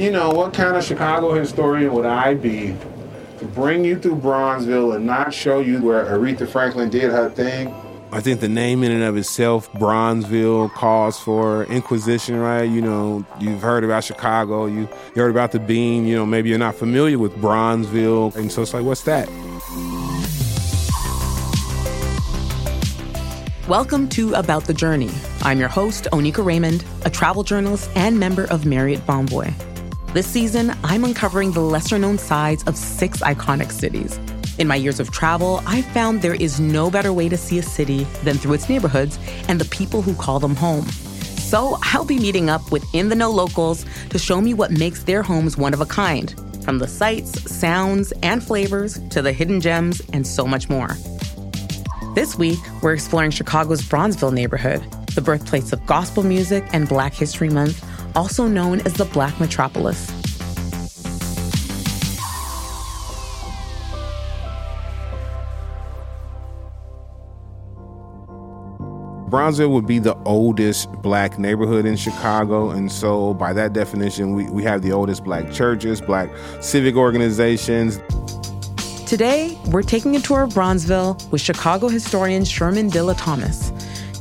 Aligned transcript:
you 0.00 0.10
know, 0.10 0.30
what 0.30 0.54
kind 0.54 0.76
of 0.76 0.82
Chicago 0.82 1.34
historian 1.34 1.92
would 1.92 2.06
I 2.06 2.32
be 2.32 2.74
to 3.38 3.44
bring 3.44 3.84
you 3.84 3.98
through 3.98 4.16
Bronzeville 4.16 4.96
and 4.96 5.04
not 5.04 5.34
show 5.34 5.60
you 5.60 5.78
where 5.82 6.06
Aretha 6.06 6.48
Franklin 6.48 6.88
did 6.88 7.10
her 7.10 7.28
thing? 7.28 7.74
I 8.10 8.20
think 8.20 8.40
the 8.40 8.48
name 8.48 8.82
in 8.82 8.92
and 8.92 9.02
of 9.02 9.18
itself, 9.18 9.70
Bronzeville, 9.74 10.72
calls 10.72 11.20
for 11.20 11.64
inquisition, 11.64 12.38
right? 12.38 12.62
You 12.62 12.80
know, 12.80 13.26
you've 13.40 13.60
heard 13.60 13.84
about 13.84 14.02
Chicago, 14.02 14.64
you, 14.64 14.88
you 15.14 15.22
heard 15.22 15.30
about 15.30 15.52
the 15.52 15.60
bean, 15.60 16.06
you 16.06 16.16
know, 16.16 16.24
maybe 16.24 16.48
you're 16.48 16.58
not 16.58 16.76
familiar 16.76 17.18
with 17.18 17.34
Bronzeville. 17.34 18.34
And 18.36 18.50
so 18.50 18.62
it's 18.62 18.72
like, 18.72 18.84
what's 18.84 19.02
that? 19.02 19.28
Welcome 23.68 24.08
to 24.08 24.32
About 24.32 24.64
the 24.64 24.74
Journey. 24.74 25.10
I'm 25.42 25.60
your 25.60 25.68
host, 25.68 26.08
Oneika 26.10 26.44
Raymond, 26.44 26.84
a 27.04 27.10
travel 27.10 27.44
journalist 27.44 27.90
and 27.94 28.18
member 28.18 28.46
of 28.46 28.64
Marriott 28.64 29.06
Bonvoy. 29.06 29.69
This 30.12 30.26
season, 30.26 30.74
I'm 30.82 31.04
uncovering 31.04 31.52
the 31.52 31.60
lesser 31.60 31.96
known 31.96 32.18
sides 32.18 32.64
of 32.64 32.76
six 32.76 33.20
iconic 33.20 33.70
cities. 33.70 34.18
In 34.58 34.66
my 34.66 34.74
years 34.74 34.98
of 34.98 35.12
travel, 35.12 35.62
I've 35.68 35.84
found 35.86 36.20
there 36.20 36.34
is 36.34 36.58
no 36.58 36.90
better 36.90 37.12
way 37.12 37.28
to 37.28 37.36
see 37.36 37.60
a 37.60 37.62
city 37.62 38.02
than 38.24 38.36
through 38.36 38.54
its 38.54 38.68
neighborhoods 38.68 39.20
and 39.46 39.60
the 39.60 39.66
people 39.66 40.02
who 40.02 40.16
call 40.16 40.40
them 40.40 40.56
home. 40.56 40.84
So 40.84 41.78
I'll 41.84 42.04
be 42.04 42.18
meeting 42.18 42.50
up 42.50 42.72
with 42.72 42.84
In 42.92 43.08
the 43.08 43.14
Know 43.14 43.30
locals 43.30 43.86
to 44.08 44.18
show 44.18 44.40
me 44.40 44.52
what 44.52 44.72
makes 44.72 45.04
their 45.04 45.22
homes 45.22 45.56
one 45.56 45.72
of 45.72 45.80
a 45.80 45.86
kind, 45.86 46.34
from 46.64 46.80
the 46.80 46.88
sights, 46.88 47.48
sounds, 47.48 48.12
and 48.24 48.42
flavors 48.42 48.98
to 49.10 49.22
the 49.22 49.32
hidden 49.32 49.60
gems 49.60 50.02
and 50.12 50.26
so 50.26 50.44
much 50.44 50.68
more. 50.68 50.96
This 52.16 52.34
week, 52.36 52.58
we're 52.82 52.94
exploring 52.94 53.30
Chicago's 53.30 53.82
Bronzeville 53.82 54.32
neighborhood, 54.32 54.82
the 55.14 55.20
birthplace 55.20 55.72
of 55.72 55.86
gospel 55.86 56.24
music 56.24 56.64
and 56.72 56.88
Black 56.88 57.14
History 57.14 57.48
Month, 57.48 57.84
also 58.14 58.46
known 58.46 58.80
as 58.80 58.94
the 58.94 59.04
Black 59.06 59.38
Metropolis. 59.40 60.10
Bronzeville 69.30 69.70
would 69.70 69.86
be 69.86 70.00
the 70.00 70.16
oldest 70.24 70.90
black 71.02 71.38
neighborhood 71.38 71.86
in 71.86 71.94
Chicago. 71.94 72.70
And 72.70 72.90
so, 72.90 73.32
by 73.34 73.52
that 73.52 73.72
definition, 73.72 74.34
we, 74.34 74.50
we 74.50 74.64
have 74.64 74.82
the 74.82 74.90
oldest 74.90 75.22
black 75.22 75.52
churches, 75.52 76.00
black 76.00 76.28
civic 76.60 76.96
organizations. 76.96 78.00
Today, 79.06 79.56
we're 79.66 79.82
taking 79.82 80.16
a 80.16 80.20
tour 80.20 80.42
of 80.42 80.50
Bronzeville 80.50 81.30
with 81.30 81.40
Chicago 81.40 81.88
historian 81.88 82.44
Sherman 82.44 82.90
Dilla 82.90 83.16
Thomas. 83.16 83.70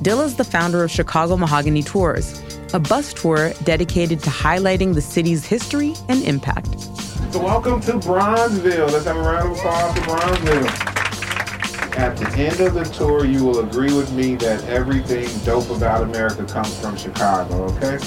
Dilla 0.03 0.25
is 0.25 0.35
the 0.35 0.43
founder 0.43 0.83
of 0.83 0.91
Chicago 0.91 1.35
Mahogany 1.37 1.81
Tours, 1.81 2.39
a 2.73 2.79
bus 2.79 3.13
tour 3.13 3.53
dedicated 3.63 4.21
to 4.23 4.29
highlighting 4.29 4.93
the 4.93 5.01
city's 5.01 5.45
history 5.45 5.93
and 6.07 6.23
impact. 6.23 6.79
So, 7.31 7.43
welcome 7.43 7.81
to 7.81 7.93
Bronzeville. 7.93 8.91
Let's 8.91 9.05
have 9.05 9.17
a 9.17 9.21
round 9.21 9.51
of 9.51 9.57
applause 9.57 9.97
for 9.97 10.01
Bronzeville. 10.05 10.99
At 11.97 12.15
the 12.17 12.29
end 12.37 12.59
of 12.61 12.73
the 12.75 12.83
tour, 12.85 13.25
you 13.25 13.43
will 13.43 13.59
agree 13.59 13.93
with 13.93 14.11
me 14.13 14.35
that 14.35 14.63
everything 14.65 15.27
dope 15.43 15.69
about 15.69 16.03
America 16.03 16.45
comes 16.45 16.79
from 16.79 16.95
Chicago, 16.95 17.63
okay? 17.75 17.97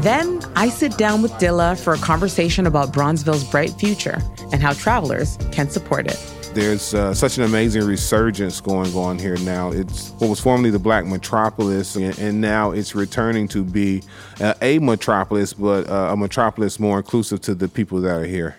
Then 0.00 0.40
I 0.54 0.68
sit 0.68 0.98
down 0.98 1.22
with 1.22 1.32
Dilla 1.32 1.78
for 1.82 1.94
a 1.94 1.98
conversation 1.98 2.66
about 2.66 2.92
Bronzeville's 2.92 3.44
bright 3.44 3.70
future 3.70 4.20
and 4.52 4.62
how 4.62 4.74
travelers 4.74 5.38
can 5.52 5.70
support 5.70 6.06
it. 6.06 6.35
There's 6.56 6.94
uh, 6.94 7.12
such 7.12 7.36
an 7.36 7.44
amazing 7.44 7.84
resurgence 7.84 8.62
going 8.62 8.90
on 8.94 9.18
here 9.18 9.36
now. 9.40 9.72
It's 9.72 10.12
what 10.12 10.30
was 10.30 10.40
formerly 10.40 10.70
the 10.70 10.78
Black 10.78 11.04
Metropolis, 11.04 11.96
and, 11.96 12.40
now 12.40 12.70
it's 12.70 12.94
returning 12.94 13.46
to 13.48 13.62
be 13.62 14.02
uh, 14.40 14.54
a 14.62 14.78
metropolis, 14.78 15.52
but 15.52 15.86
uh, 15.86 16.12
a 16.12 16.16
metropolis 16.16 16.80
more 16.80 16.96
inclusive 16.96 17.42
to 17.42 17.54
the 17.54 17.68
people 17.68 18.00
that 18.00 18.10
are 18.10 18.24
here. 18.24 18.56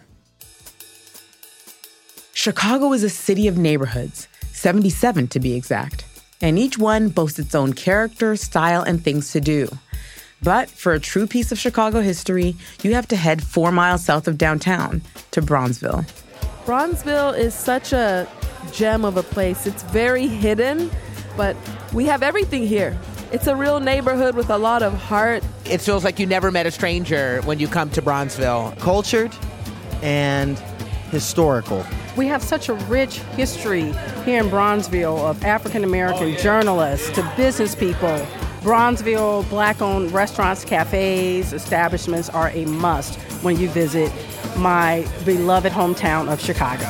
Chicago 2.33 2.93
is 2.93 3.01
a 3.01 3.09
city 3.09 3.47
of 3.47 3.57
neighborhoods, 3.57 4.27
77 4.51 5.29
to 5.29 5.39
be 5.39 5.55
exact, 5.55 6.05
and 6.39 6.59
each 6.59 6.77
one 6.77 7.09
boasts 7.09 7.39
its 7.39 7.55
own 7.55 7.73
character, 7.73 8.35
style, 8.35 8.83
and 8.83 9.03
things 9.03 9.31
to 9.31 9.41
do. 9.41 9.67
But 10.43 10.69
for 10.69 10.93
a 10.93 10.99
true 10.99 11.25
piece 11.25 11.51
of 11.51 11.57
Chicago 11.57 12.01
history, 12.01 12.57
you 12.83 12.93
have 12.93 13.07
to 13.07 13.15
head 13.15 13.41
four 13.41 13.71
miles 13.71 14.05
south 14.05 14.27
of 14.27 14.37
downtown 14.37 15.01
to 15.31 15.41
Bronzeville. 15.41 16.05
Bronzeville 16.67 17.37
is 17.37 17.53
such 17.53 17.93
a 17.93 18.27
gem 18.73 19.05
of 19.05 19.15
a 19.15 19.23
place. 19.23 19.65
It's 19.65 19.83
very 19.83 20.27
hidden, 20.27 20.91
but 21.37 21.55
we 21.93 22.03
have 22.07 22.21
everything 22.21 22.67
here. 22.67 22.99
It's 23.31 23.47
a 23.47 23.55
real 23.55 23.79
neighborhood 23.79 24.35
with 24.35 24.49
a 24.49 24.57
lot 24.57 24.83
of 24.83 24.93
heart. 24.93 25.45
It 25.63 25.77
feels 25.79 26.03
like 26.03 26.19
you 26.19 26.25
never 26.25 26.51
met 26.51 26.65
a 26.65 26.71
stranger 26.71 27.41
when 27.45 27.57
you 27.57 27.69
come 27.69 27.89
to 27.91 28.01
Bronzeville. 28.01 28.77
Cultured 28.79 29.33
and 30.01 30.59
historical. 31.09 31.85
We 32.17 32.27
have 32.27 32.43
such 32.43 32.67
a 32.67 32.73
rich 32.73 33.19
history 33.37 33.93
here 34.25 34.43
in 34.43 34.49
Bronzeville 34.49 35.19
of 35.19 35.45
African 35.45 35.85
American 35.85 36.23
oh, 36.23 36.27
yeah. 36.27 36.41
journalists 36.41 37.09
to 37.11 37.33
business 37.37 37.75
people. 37.75 38.27
Bronzeville 38.59 39.49
black 39.49 39.81
owned 39.81 40.11
restaurants, 40.11 40.65
cafes, 40.65 41.53
establishments 41.53 42.27
are 42.27 42.49
a 42.49 42.65
must 42.65 43.17
when 43.41 43.57
you 43.59 43.69
visit 43.69 44.11
my 44.57 45.07
beloved 45.25 45.71
hometown 45.71 46.31
of 46.31 46.41
Chicago. 46.41 46.85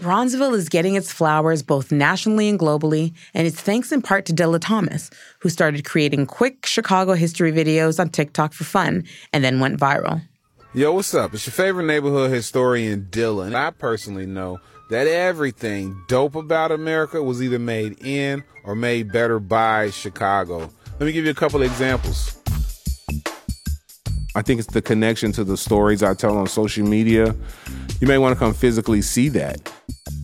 Bronzeville 0.00 0.54
is 0.54 0.68
getting 0.68 0.96
its 0.96 1.12
flowers 1.12 1.62
both 1.62 1.92
nationally 1.92 2.48
and 2.48 2.58
globally, 2.58 3.14
and 3.32 3.46
it's 3.46 3.60
thanks 3.60 3.92
in 3.92 4.02
part 4.02 4.26
to 4.26 4.34
Dilla 4.34 4.58
Thomas, 4.60 5.08
who 5.38 5.48
started 5.48 5.84
creating 5.84 6.26
quick 6.26 6.66
Chicago 6.66 7.14
history 7.14 7.52
videos 7.52 8.00
on 8.00 8.08
TikTok 8.10 8.52
for 8.52 8.64
fun 8.64 9.04
and 9.32 9.44
then 9.44 9.60
went 9.60 9.78
viral. 9.78 10.20
Yo, 10.74 10.92
what's 10.92 11.14
up? 11.14 11.32
It's 11.32 11.46
your 11.46 11.52
favorite 11.52 11.84
neighborhood 11.84 12.32
historian, 12.32 13.06
Dilla. 13.08 13.54
I 13.54 13.70
personally 13.70 14.26
know 14.26 14.58
that 14.90 15.06
everything 15.06 16.02
dope 16.08 16.34
about 16.34 16.72
America 16.72 17.22
was 17.22 17.40
either 17.40 17.60
made 17.60 17.96
in 18.04 18.42
or 18.64 18.74
made 18.74 19.12
better 19.12 19.38
by 19.38 19.90
Chicago. 19.90 20.68
Let 20.98 21.06
me 21.06 21.12
give 21.12 21.24
you 21.24 21.30
a 21.30 21.34
couple 21.34 21.62
of 21.62 21.70
examples. 21.70 22.33
I 24.36 24.42
think 24.42 24.58
it's 24.58 24.72
the 24.72 24.82
connection 24.82 25.30
to 25.32 25.44
the 25.44 25.56
stories 25.56 26.02
I 26.02 26.14
tell 26.14 26.36
on 26.36 26.48
social 26.48 26.86
media. 26.86 27.34
You 28.00 28.08
may 28.08 28.18
want 28.18 28.34
to 28.34 28.38
come 28.38 28.52
physically 28.52 29.00
see 29.00 29.28
that. 29.30 29.72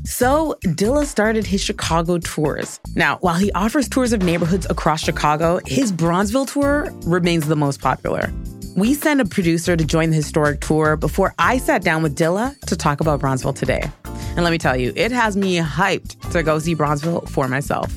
So, 0.04 0.56
Dilla 0.64 1.04
started 1.04 1.46
his 1.46 1.62
Chicago 1.62 2.18
tours. 2.18 2.80
Now, 2.96 3.18
while 3.18 3.36
he 3.36 3.52
offers 3.52 3.88
tours 3.88 4.12
of 4.12 4.22
neighborhoods 4.22 4.66
across 4.68 5.02
Chicago, 5.02 5.60
his 5.66 5.92
Bronzeville 5.92 6.50
tour 6.50 6.92
remains 7.06 7.46
the 7.46 7.54
most 7.54 7.80
popular. 7.80 8.32
We 8.76 8.94
sent 8.94 9.20
a 9.20 9.24
producer 9.24 9.76
to 9.76 9.84
join 9.84 10.10
the 10.10 10.16
historic 10.16 10.60
tour 10.60 10.96
before 10.96 11.34
I 11.38 11.58
sat 11.58 11.82
down 11.82 12.02
with 12.02 12.16
Dilla 12.16 12.58
to 12.66 12.76
talk 12.76 13.00
about 13.00 13.20
Bronzeville 13.20 13.54
today. 13.54 13.90
And 14.04 14.42
let 14.42 14.50
me 14.50 14.58
tell 14.58 14.76
you, 14.76 14.92
it 14.96 15.12
has 15.12 15.36
me 15.36 15.58
hyped 15.58 16.30
to 16.32 16.42
go 16.42 16.58
see 16.58 16.74
Bronzeville 16.74 17.28
for 17.28 17.46
myself. 17.46 17.92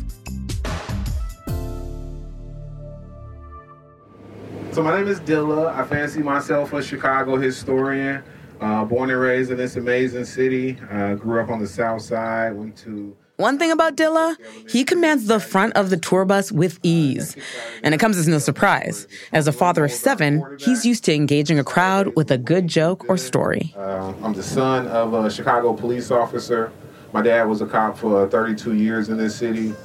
So 4.73 4.81
my 4.81 4.97
name 4.97 5.07
is 5.07 5.19
Dilla. 5.19 5.71
I 5.71 5.85
fancy 5.85 6.23
myself 6.23 6.73
a 6.73 6.81
Chicago 6.81 7.37
historian. 7.37 8.23
Uh, 8.59 8.83
born 8.83 9.11
and 9.11 9.19
raised 9.19 9.51
in 9.51 9.57
this 9.57 9.75
amazing 9.75 10.25
city. 10.25 10.79
Uh, 10.89 11.13
grew 11.13 11.39
up 11.39 11.49
on 11.51 11.59
the 11.59 11.67
South 11.67 12.01
Side. 12.01 12.53
Went 12.53 12.75
to 12.77 13.15
one 13.37 13.59
thing 13.59 13.69
about 13.69 13.95
Dilla, 13.95 14.35
he 14.67 14.83
commands 14.83 15.27
the 15.27 15.39
front 15.39 15.73
of 15.73 15.91
the 15.91 15.97
tour 15.97 16.25
bus 16.25 16.51
with 16.51 16.79
ease. 16.81 17.35
And 17.83 17.93
it 17.93 17.99
comes 17.99 18.17
as 18.17 18.27
no 18.27 18.39
surprise. 18.39 19.07
As 19.31 19.47
a 19.47 19.51
father 19.51 19.85
of 19.85 19.91
seven, 19.91 20.43
he's 20.59 20.85
used 20.87 21.03
to 21.05 21.13
engaging 21.13 21.59
a 21.59 21.63
crowd 21.63 22.15
with 22.15 22.31
a 22.31 22.37
good 22.39 22.67
joke 22.67 23.07
or 23.07 23.17
story. 23.17 23.75
Uh, 23.77 24.13
I'm 24.23 24.33
the 24.33 24.41
son 24.41 24.87
of 24.87 25.13
a 25.13 25.29
Chicago 25.29 25.73
police 25.73 26.09
officer. 26.09 26.71
My 27.11 27.21
dad 27.21 27.43
was 27.43 27.61
a 27.61 27.67
cop 27.67 27.95
for 27.95 28.27
32 28.27 28.73
years 28.73 29.09
in 29.09 29.17
this 29.17 29.35
city. 29.35 29.75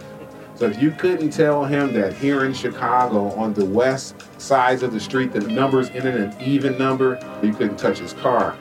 So 0.58 0.66
if 0.66 0.82
you 0.82 0.90
couldn't 0.90 1.30
tell 1.30 1.64
him 1.64 1.92
that 1.92 2.14
here 2.14 2.44
in 2.44 2.52
Chicago, 2.52 3.30
on 3.34 3.54
the 3.54 3.64
west 3.64 4.16
sides 4.38 4.82
of 4.82 4.92
the 4.92 4.98
street, 4.98 5.32
the 5.32 5.38
numbers 5.38 5.88
ended 5.90 6.16
in 6.16 6.22
an 6.22 6.42
even 6.42 6.76
number, 6.76 7.16
you 7.44 7.52
couldn't 7.54 7.76
touch 7.76 8.00
his 8.00 8.12
car. 8.12 8.56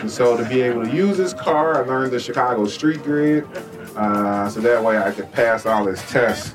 And 0.00 0.10
so 0.10 0.34
to 0.34 0.48
be 0.48 0.62
able 0.62 0.86
to 0.86 0.90
use 0.90 1.18
his 1.18 1.34
car, 1.34 1.76
I 1.76 1.86
learned 1.86 2.10
the 2.10 2.20
Chicago 2.20 2.64
street 2.64 3.02
grid. 3.02 3.46
Uh, 3.94 4.48
so 4.48 4.60
that 4.60 4.82
way 4.82 4.96
I 4.96 5.10
could 5.10 5.30
pass 5.30 5.66
all 5.66 5.84
his 5.84 6.00
tests. 6.08 6.54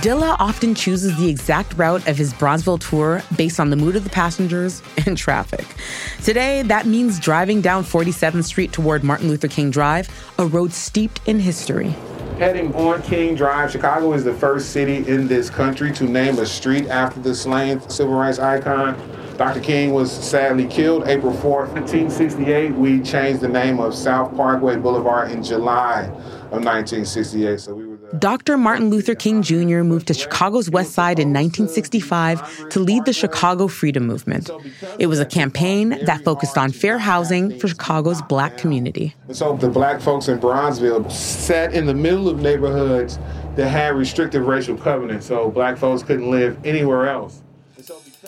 Dilla 0.00 0.34
often 0.40 0.74
chooses 0.74 1.14
the 1.18 1.28
exact 1.28 1.76
route 1.76 2.08
of 2.08 2.16
his 2.16 2.32
Bronzeville 2.32 2.80
tour 2.80 3.22
based 3.36 3.60
on 3.60 3.68
the 3.68 3.76
mood 3.76 3.96
of 3.96 4.04
the 4.04 4.10
passengers 4.10 4.82
and 5.06 5.18
traffic. 5.18 5.66
Today, 6.24 6.62
that 6.62 6.86
means 6.86 7.20
driving 7.20 7.60
down 7.60 7.84
47th 7.84 8.44
Street 8.44 8.72
toward 8.72 9.04
Martin 9.04 9.28
Luther 9.28 9.48
King 9.48 9.70
Drive, 9.70 10.08
a 10.38 10.46
road 10.46 10.72
steeped 10.72 11.20
in 11.26 11.38
history. 11.38 11.94
Heading 12.42 12.74
on 12.74 13.00
King 13.02 13.36
Drive, 13.36 13.70
Chicago 13.70 14.14
is 14.14 14.24
the 14.24 14.34
first 14.34 14.70
city 14.70 15.08
in 15.08 15.28
this 15.28 15.48
country 15.48 15.92
to 15.92 16.02
name 16.02 16.40
a 16.40 16.44
street 16.44 16.88
after 16.88 17.20
the 17.20 17.32
slain 17.36 17.78
civil 17.88 18.14
rights 18.14 18.40
icon. 18.40 19.00
Dr. 19.36 19.60
King 19.60 19.92
was 19.92 20.10
sadly 20.10 20.66
killed 20.66 21.06
April 21.06 21.32
4th, 21.32 21.72
1968. 21.72 22.74
We 22.74 23.00
changed 23.00 23.42
the 23.42 23.48
name 23.48 23.78
of 23.78 23.94
South 23.94 24.34
Parkway 24.34 24.74
Boulevard 24.74 25.30
in 25.30 25.44
July 25.44 26.06
of 26.50 26.64
1968. 26.64 27.60
So 27.60 27.74
we 27.74 27.91
Dr. 28.18 28.58
Martin 28.58 28.90
Luther 28.90 29.14
King 29.14 29.42
Jr. 29.42 29.82
moved 29.82 30.06
to 30.08 30.14
Chicago's 30.14 30.68
West 30.68 30.92
Side 30.92 31.18
in 31.18 31.28
1965 31.28 32.68
to 32.68 32.80
lead 32.80 33.04
the 33.04 33.12
Chicago 33.12 33.68
Freedom 33.68 34.06
Movement. 34.06 34.50
It 34.98 35.06
was 35.06 35.18
a 35.18 35.24
campaign 35.24 35.98
that 36.04 36.22
focused 36.22 36.58
on 36.58 36.72
fair 36.72 36.98
housing 36.98 37.58
for 37.58 37.68
Chicago's 37.68 38.20
black 38.22 38.58
community. 38.58 39.14
So 39.32 39.56
the 39.56 39.68
black 39.68 40.00
folks 40.00 40.28
in 40.28 40.38
Bronzeville 40.38 41.10
sat 41.10 41.72
in 41.72 41.86
the 41.86 41.94
middle 41.94 42.28
of 42.28 42.40
neighborhoods 42.40 43.18
that 43.56 43.68
had 43.68 43.94
restrictive 43.94 44.46
racial 44.46 44.76
covenants, 44.76 45.26
so 45.26 45.50
black 45.50 45.78
folks 45.78 46.02
couldn't 46.02 46.30
live 46.30 46.58
anywhere 46.64 47.08
else. 47.08 47.40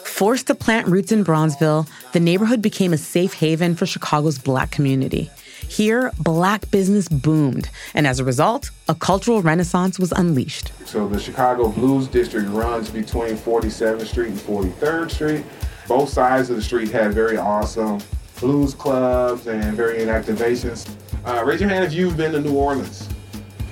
Forced 0.04 0.46
to 0.48 0.54
plant 0.54 0.86
roots 0.86 1.12
in 1.12 1.24
Bronzeville, 1.24 1.88
the 2.12 2.20
neighborhood 2.20 2.62
became 2.62 2.92
a 2.92 2.98
safe 2.98 3.34
haven 3.34 3.74
for 3.74 3.86
Chicago's 3.86 4.38
black 4.38 4.70
community. 4.70 5.30
Here, 5.68 6.12
black 6.18 6.70
business 6.70 7.08
boomed, 7.08 7.68
and 7.94 8.06
as 8.06 8.20
a 8.20 8.24
result, 8.24 8.70
a 8.88 8.94
cultural 8.94 9.42
renaissance 9.42 9.98
was 9.98 10.12
unleashed. 10.12 10.72
So 10.86 11.08
the 11.08 11.18
Chicago 11.18 11.68
Blues 11.68 12.06
District 12.06 12.48
runs 12.48 12.90
between 12.90 13.36
47th 13.36 14.06
Street 14.06 14.28
and 14.28 14.38
43rd 14.38 15.10
Street. 15.10 15.44
Both 15.88 16.10
sides 16.10 16.50
of 16.50 16.56
the 16.56 16.62
street 16.62 16.90
had 16.90 17.12
very 17.12 17.36
awesome 17.36 18.00
blues 18.40 18.74
clubs 18.74 19.46
and 19.46 19.76
varying 19.76 20.08
activations. 20.08 20.88
Uh, 21.24 21.42
raise 21.44 21.60
your 21.60 21.70
hand 21.70 21.84
if 21.84 21.92
you've 21.92 22.16
been 22.16 22.32
to 22.32 22.40
New 22.40 22.54
Orleans. 22.54 23.08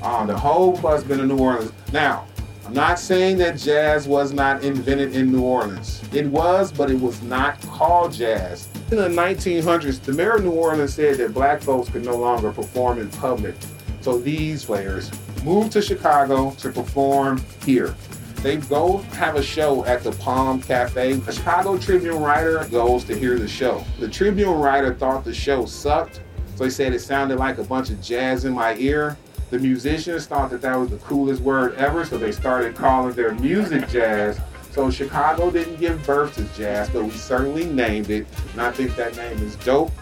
Uh, 0.03 0.27
the 0.27 0.37
whole 0.37 0.77
bus 0.79 1.05
been 1.05 1.19
to 1.19 1.27
New 1.27 1.39
Orleans. 1.39 1.73
Now, 1.93 2.27
not 2.71 2.99
saying 2.99 3.39
that 3.39 3.59
jazz 3.59 4.07
was 4.07 4.33
not 4.33 4.63
invented 4.63 5.15
in 5.15 5.33
New 5.33 5.43
Orleans. 5.43 6.03
It 6.13 6.27
was, 6.27 6.73
but 6.73 6.91
it 6.91 7.01
was 7.01 7.21
not 7.23 7.61
called 7.63 8.13
jazz. 8.13 8.69
In 8.91 8.99
the 8.99 9.09
1900s, 9.09 10.01
the 10.01 10.13
mayor 10.13 10.37
of 10.37 10.45
New 10.45 10.53
Orleans 10.53 10.95
said 10.95 11.19
that 11.19 11.35
black 11.35 11.61
folks 11.61 11.91
could 11.91 12.05
no 12.05 12.17
longer 12.17 12.53
perform 12.53 12.99
in 12.99 13.09
public. 13.11 13.55
So 14.01 14.19
these 14.19 14.65
players 14.65 15.11
moved 15.45 15.73
to 15.73 15.83
Chicago 15.83 16.53
to 16.53 16.71
perform 16.71 17.43
here. 17.65 17.95
They 18.43 18.57
go 18.57 18.99
have 19.15 19.37
a 19.37 19.43
show 19.43 19.85
at 19.85 20.03
the 20.03 20.13
Palm 20.13 20.61
Cafe. 20.61 21.13
A 21.13 21.33
Chicago 21.33 21.79
Tribune 21.79 22.19
writer 22.21 22.67
goes 22.71 23.05
to 23.05 23.17
hear 23.17 23.39
the 23.39 23.47
show. 23.47 23.85
The 24.01 24.09
Tribune 24.09 24.59
writer 24.59 24.95
thought 24.95 25.25
the 25.25 25.33
show 25.33 25.65
sucked, 25.65 26.21
so 26.57 26.65
he 26.65 26.71
said 26.71 26.93
it 26.93 27.01
sounded 27.01 27.39
like 27.39 27.59
a 27.59 27.65
bunch 27.65 27.91
of 27.91 28.01
jazz 28.03 28.45
in 28.45 28.53
my 28.53 28.75
ear. 28.77 29.17
The 29.53 29.59
musicians 29.59 30.25
thought 30.25 30.49
that 30.49 30.63
that 30.63 30.77
was 30.77 30.89
the 30.89 30.97
coolest 30.97 31.43
word 31.43 31.75
ever, 31.75 32.07
so 32.07 32.17
they 32.17 32.33
started 32.33 32.75
calling 32.75 33.13
their 33.13 33.35
music 33.35 33.87
jazz. 33.91 34.41
So 34.71 34.91
Chicago 34.91 35.51
didn't 35.51 35.79
give 35.79 36.07
birth 36.07 36.37
to 36.37 36.45
jazz, 36.59 36.89
but 36.89 37.05
we 37.05 37.11
certainly 37.11 37.67
named 37.67 38.09
it, 38.09 38.27
and 38.53 38.63
I 38.63 38.73
think 38.73 38.97
that 38.97 39.15
name 39.15 39.37
is 39.43 39.57
dope. 39.57 39.93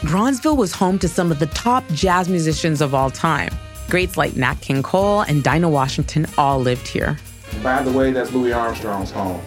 Bronzeville 0.00 0.56
was 0.56 0.72
home 0.72 0.98
to 0.98 1.06
some 1.06 1.30
of 1.30 1.38
the 1.38 1.46
top 1.46 1.84
jazz 1.92 2.28
musicians 2.28 2.80
of 2.80 2.92
all 2.92 3.08
time. 3.08 3.50
Greats 3.88 4.16
like 4.16 4.34
Nat 4.34 4.56
King 4.62 4.82
Cole 4.82 5.20
and 5.20 5.44
Dinah 5.44 5.70
Washington 5.70 6.26
all 6.36 6.58
lived 6.58 6.88
here. 6.88 7.16
By 7.62 7.84
the 7.84 7.92
way, 7.92 8.10
that's 8.10 8.32
Louis 8.32 8.52
Armstrong's 8.52 9.12
home. 9.12 9.40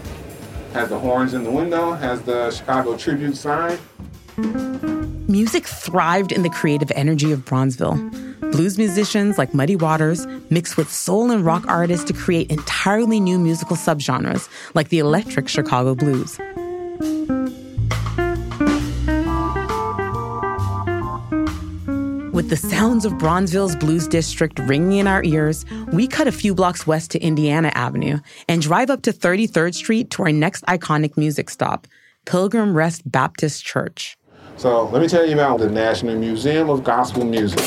Has 0.71 0.87
the 0.87 0.97
horns 0.97 1.33
in 1.33 1.43
the 1.43 1.51
window, 1.51 1.91
has 1.91 2.21
the 2.21 2.51
Chicago 2.51 2.95
Tribune 2.95 3.35
sign. 3.35 3.77
Music 5.27 5.67
thrived 5.67 6.31
in 6.31 6.41
the 6.41 6.49
creative 6.49 6.89
energy 6.95 7.33
of 7.33 7.43
Bronzeville. 7.43 8.28
Blues 8.41 8.77
musicians 8.77 9.37
like 9.37 9.53
Muddy 9.53 9.75
Waters 9.75 10.25
mixed 10.49 10.77
with 10.77 10.91
soul 10.91 11.31
and 11.31 11.45
rock 11.45 11.65
artists 11.67 12.05
to 12.05 12.13
create 12.13 12.49
entirely 12.49 13.19
new 13.19 13.37
musical 13.37 13.75
subgenres 13.75 14.47
like 14.73 14.89
the 14.89 14.99
electric 14.99 15.47
Chicago 15.47 15.95
blues. 15.95 16.39
With 22.31 22.49
the 22.49 22.55
sounds 22.55 23.03
of 23.03 23.17
Bronzeville's 23.17 23.75
Blues 23.75 24.07
District 24.07 24.57
ringing 24.59 24.99
in 24.99 25.07
our 25.07 25.21
ears, 25.25 25.65
we 25.91 26.07
cut 26.07 26.25
a 26.25 26.31
few 26.31 26.55
blocks 26.55 26.87
west 26.87 27.11
to 27.11 27.19
Indiana 27.19 27.69
Avenue 27.75 28.19
and 28.47 28.61
drive 28.61 28.89
up 28.89 29.01
to 29.01 29.11
33rd 29.11 29.75
Street 29.75 30.09
to 30.11 30.23
our 30.23 30.31
next 30.31 30.63
iconic 30.65 31.17
music 31.17 31.49
stop, 31.49 31.85
Pilgrim 32.25 32.73
Rest 32.73 33.01
Baptist 33.11 33.65
Church. 33.65 34.17
So 34.55 34.85
let 34.85 35.01
me 35.01 35.09
tell 35.09 35.25
you 35.25 35.33
about 35.33 35.59
the 35.59 35.69
National 35.69 36.15
Museum 36.15 36.69
of 36.69 36.83
Gospel 36.83 37.25
Music. 37.25 37.59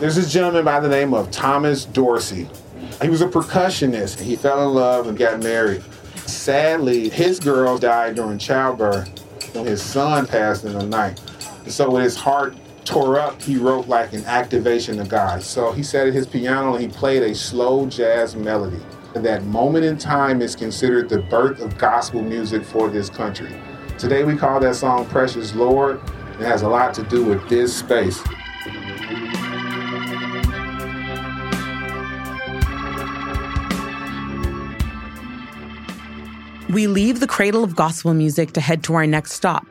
There's 0.00 0.16
this 0.16 0.32
gentleman 0.32 0.64
by 0.64 0.80
the 0.80 0.88
name 0.88 1.14
of 1.14 1.30
Thomas 1.30 1.84
Dorsey. 1.84 2.48
He 3.00 3.08
was 3.08 3.22
a 3.22 3.28
percussionist. 3.28 4.18
He 4.18 4.34
fell 4.34 4.68
in 4.68 4.74
love 4.74 5.06
and 5.06 5.16
got 5.16 5.40
married. 5.40 5.84
Sadly, 6.26 7.08
his 7.08 7.38
girl 7.38 7.78
died 7.78 8.16
during 8.16 8.38
childbirth. 8.38 9.08
His 9.54 9.80
son 9.80 10.26
passed 10.26 10.64
in 10.64 10.72
the 10.72 10.84
night. 10.84 11.20
So 11.68 11.90
with 11.90 12.02
his 12.02 12.16
heart 12.16 12.56
tore 12.84 13.20
up, 13.20 13.40
he 13.40 13.56
wrote 13.56 13.86
like 13.86 14.12
an 14.12 14.24
activation 14.24 14.98
of 14.98 15.08
God. 15.08 15.44
So 15.44 15.70
he 15.70 15.84
sat 15.84 16.08
at 16.08 16.12
his 16.12 16.26
piano 16.26 16.74
and 16.74 16.82
he 16.82 16.88
played 16.88 17.22
a 17.22 17.32
slow 17.32 17.86
jazz 17.86 18.34
melody. 18.34 18.82
And 19.14 19.24
that 19.24 19.44
moment 19.44 19.84
in 19.84 19.96
time 19.96 20.42
is 20.42 20.56
considered 20.56 21.08
the 21.08 21.20
birth 21.20 21.60
of 21.60 21.78
gospel 21.78 22.20
music 22.20 22.64
for 22.64 22.90
this 22.90 23.08
country. 23.08 23.54
Today 23.96 24.24
we 24.24 24.36
call 24.36 24.58
that 24.58 24.74
song 24.74 25.06
Precious 25.06 25.54
Lord. 25.54 26.00
It 26.40 26.46
has 26.46 26.62
a 26.62 26.68
lot 26.68 26.94
to 26.94 27.04
do 27.04 27.24
with 27.24 27.48
this 27.48 27.76
space. 27.76 28.20
We 36.74 36.88
leave 36.88 37.20
the 37.20 37.28
cradle 37.28 37.62
of 37.62 37.76
gospel 37.76 38.14
music 38.14 38.50
to 38.54 38.60
head 38.60 38.82
to 38.82 38.94
our 38.94 39.06
next 39.06 39.34
stop. 39.34 39.64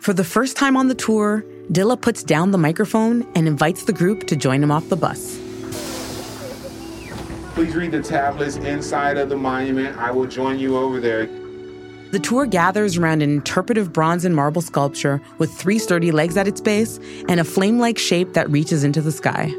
For 0.00 0.12
the 0.12 0.24
first 0.24 0.56
time 0.56 0.76
on 0.76 0.88
the 0.88 0.94
tour, 0.96 1.44
Dilla 1.70 1.96
puts 1.96 2.24
down 2.24 2.50
the 2.50 2.58
microphone 2.58 3.24
and 3.36 3.46
invites 3.46 3.84
the 3.84 3.92
group 3.92 4.26
to 4.26 4.34
join 4.34 4.60
him 4.60 4.72
off 4.72 4.88
the 4.88 4.96
bus. 4.96 5.38
Please 7.54 7.76
read 7.76 7.92
the 7.92 8.02
tablets 8.02 8.56
inside 8.56 9.16
of 9.16 9.28
the 9.28 9.36
monument. 9.36 9.96
I 9.96 10.10
will 10.10 10.26
join 10.26 10.58
you 10.58 10.76
over 10.76 10.98
there. 10.98 11.26
The 12.10 12.18
tour 12.18 12.46
gathers 12.46 12.96
around 12.96 13.22
an 13.22 13.30
interpretive 13.30 13.92
bronze 13.92 14.24
and 14.24 14.34
marble 14.34 14.60
sculpture 14.60 15.20
with 15.38 15.54
three 15.54 15.78
sturdy 15.78 16.10
legs 16.10 16.36
at 16.36 16.48
its 16.48 16.60
base 16.60 16.98
and 17.28 17.38
a 17.38 17.44
flame 17.44 17.78
like 17.78 17.96
shape 17.96 18.32
that 18.32 18.50
reaches 18.50 18.82
into 18.82 19.00
the 19.00 19.12
sky. 19.12 19.54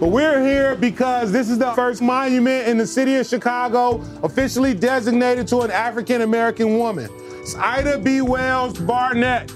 But 0.00 0.08
we're 0.08 0.44
here 0.44 0.74
because 0.74 1.30
this 1.30 1.48
is 1.48 1.58
the 1.58 1.72
first 1.72 2.02
monument 2.02 2.66
in 2.66 2.78
the 2.78 2.86
city 2.86 3.14
of 3.14 3.26
Chicago 3.26 4.02
officially 4.24 4.74
designated 4.74 5.46
to 5.48 5.60
an 5.60 5.70
African 5.70 6.22
American 6.22 6.78
woman. 6.78 7.08
It's 7.40 7.54
Ida 7.54 7.98
B. 7.98 8.20
Wells 8.20 8.78
Barnett. 8.78 9.52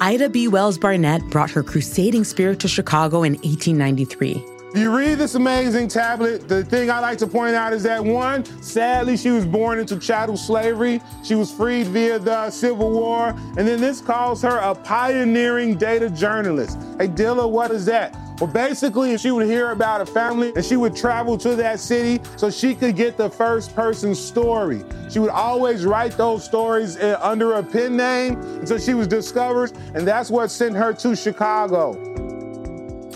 Ida 0.00 0.28
B. 0.28 0.48
Wells 0.48 0.76
Barnett 0.76 1.22
brought 1.30 1.50
her 1.50 1.62
crusading 1.62 2.24
spirit 2.24 2.60
to 2.60 2.68
Chicago 2.68 3.22
in 3.22 3.34
1893. 3.36 4.44
If 4.70 4.76
you 4.76 4.94
read 4.94 5.14
this 5.14 5.34
amazing 5.34 5.88
tablet, 5.88 6.46
the 6.46 6.62
thing 6.62 6.90
I 6.90 7.00
like 7.00 7.16
to 7.18 7.26
point 7.26 7.54
out 7.54 7.72
is 7.72 7.82
that 7.84 8.04
one, 8.04 8.44
sadly, 8.62 9.16
she 9.16 9.30
was 9.30 9.46
born 9.46 9.78
into 9.78 9.98
chattel 9.98 10.36
slavery. 10.36 11.00
She 11.24 11.34
was 11.34 11.50
freed 11.50 11.86
via 11.86 12.18
the 12.18 12.50
Civil 12.50 12.90
War. 12.90 13.28
And 13.56 13.66
then 13.66 13.80
this 13.80 14.02
calls 14.02 14.42
her 14.42 14.58
a 14.58 14.74
pioneering 14.74 15.76
data 15.76 16.10
journalist. 16.10 16.76
Hey, 16.98 17.08
Dilla, 17.08 17.50
what 17.50 17.70
is 17.70 17.86
that? 17.86 18.14
Well, 18.40 18.48
basically, 18.48 19.18
she 19.18 19.32
would 19.32 19.46
hear 19.46 19.72
about 19.72 20.00
a 20.00 20.06
family 20.06 20.52
and 20.54 20.64
she 20.64 20.76
would 20.76 20.94
travel 20.94 21.36
to 21.38 21.56
that 21.56 21.80
city 21.80 22.22
so 22.36 22.50
she 22.50 22.72
could 22.72 22.94
get 22.94 23.16
the 23.16 23.28
first 23.28 23.74
person 23.74 24.14
story. 24.14 24.84
She 25.10 25.18
would 25.18 25.30
always 25.30 25.84
write 25.84 26.12
those 26.12 26.44
stories 26.44 26.96
uh, 26.96 27.18
under 27.20 27.54
a 27.54 27.62
pen 27.64 27.96
name 27.96 28.40
until 28.60 28.78
she 28.78 28.94
was 28.94 29.08
discovered, 29.08 29.72
and 29.94 30.06
that's 30.06 30.30
what 30.30 30.52
sent 30.52 30.76
her 30.76 30.92
to 30.94 31.16
Chicago. 31.16 31.94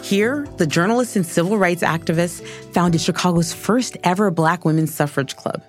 Here, 0.02 0.44
the 0.56 0.66
journalist 0.66 1.14
and 1.14 1.24
civil 1.24 1.56
rights 1.56 1.84
activist 1.84 2.44
founded 2.74 3.00
Chicago's 3.00 3.52
first 3.52 3.96
ever 4.02 4.30
black 4.32 4.64
women's 4.64 4.92
suffrage 4.92 5.36
club. 5.36 5.62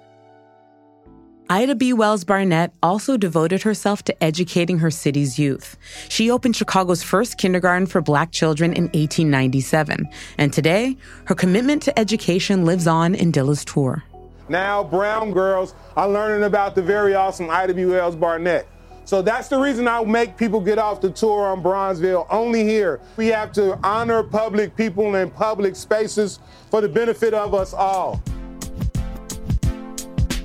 Ida 1.53 1.75
B. 1.75 1.93
Wells 1.93 2.23
Barnett 2.23 2.73
also 2.81 3.15
devoted 3.15 3.61
herself 3.61 4.01
to 4.05 4.23
educating 4.23 4.79
her 4.79 4.89
city's 4.89 5.37
youth. 5.37 5.77
She 6.09 6.31
opened 6.31 6.55
Chicago's 6.55 7.03
first 7.03 7.37
kindergarten 7.37 7.85
for 7.85 8.01
black 8.01 8.31
children 8.31 8.73
in 8.73 8.85
1897. 8.85 10.09
And 10.39 10.51
today, 10.51 10.97
her 11.25 11.35
commitment 11.35 11.83
to 11.83 11.99
education 11.99 12.65
lives 12.65 12.87
on 12.87 13.13
in 13.13 13.29
Dilla's 13.29 13.63
tour. 13.63 14.03
Now, 14.49 14.83
brown 14.83 15.31
girls 15.31 15.75
are 15.95 16.09
learning 16.09 16.43
about 16.43 16.73
the 16.73 16.81
very 16.81 17.13
awesome 17.13 17.51
Ida 17.51 17.75
B. 17.75 17.85
Wells 17.85 18.15
Barnett. 18.15 18.67
So 19.05 19.21
that's 19.21 19.47
the 19.47 19.59
reason 19.59 19.87
I 19.87 20.03
make 20.05 20.35
people 20.35 20.59
get 20.59 20.79
off 20.79 21.01
the 21.01 21.11
tour 21.11 21.45
on 21.45 21.61
Bronzeville. 21.61 22.25
Only 22.31 22.63
here. 22.63 22.99
We 23.15 23.27
have 23.27 23.51
to 23.51 23.77
honor 23.83 24.23
public 24.23 24.75
people 24.75 25.13
and 25.13 25.31
public 25.31 25.75
spaces 25.75 26.39
for 26.71 26.81
the 26.81 26.89
benefit 26.89 27.35
of 27.35 27.53
us 27.53 27.75
all. 27.75 28.23